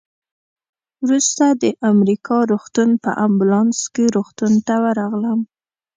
وروسته 1.05 1.45
د 1.61 1.63
امریکایي 1.93 2.47
روغتون 2.51 2.89
په 3.03 3.11
امبولانس 3.25 3.77
کې 3.93 4.03
روغتون 4.15 4.53
ته 4.67 4.75
ورغلم. 4.85 5.39